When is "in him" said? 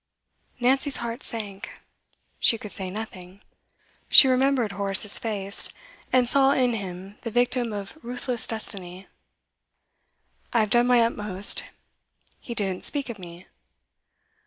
6.53-7.19